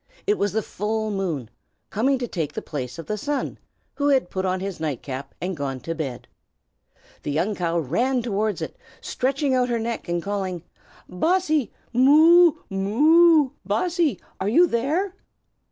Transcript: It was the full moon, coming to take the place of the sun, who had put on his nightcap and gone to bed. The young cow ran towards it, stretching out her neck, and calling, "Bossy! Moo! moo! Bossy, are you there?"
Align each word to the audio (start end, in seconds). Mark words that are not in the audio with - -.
It 0.25 0.39
was 0.39 0.51
the 0.53 0.63
full 0.63 1.11
moon, 1.11 1.47
coming 1.91 2.17
to 2.17 2.27
take 2.27 2.53
the 2.53 2.61
place 2.63 2.97
of 2.97 3.05
the 3.05 3.19
sun, 3.19 3.59
who 3.93 4.07
had 4.07 4.31
put 4.31 4.47
on 4.47 4.59
his 4.59 4.79
nightcap 4.79 5.35
and 5.39 5.55
gone 5.55 5.79
to 5.81 5.93
bed. 5.93 6.27
The 7.21 7.29
young 7.29 7.53
cow 7.53 7.77
ran 7.77 8.23
towards 8.23 8.63
it, 8.63 8.75
stretching 8.99 9.53
out 9.53 9.69
her 9.69 9.77
neck, 9.77 10.09
and 10.09 10.19
calling, 10.23 10.63
"Bossy! 11.07 11.71
Moo! 11.93 12.53
moo! 12.67 13.51
Bossy, 13.63 14.19
are 14.39 14.49
you 14.49 14.65
there?" 14.65 15.13